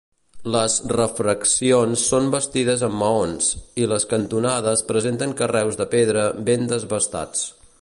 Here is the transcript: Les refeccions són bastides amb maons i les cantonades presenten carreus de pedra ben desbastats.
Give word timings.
Les 0.53 0.75
refeccions 0.99 2.05
són 2.13 2.29
bastides 2.35 2.85
amb 2.87 2.97
maons 3.01 3.51
i 3.83 3.85
les 3.91 4.09
cantonades 4.15 4.83
presenten 4.93 5.37
carreus 5.43 5.79
de 5.83 5.89
pedra 5.93 6.25
ben 6.49 6.67
desbastats. 6.73 7.45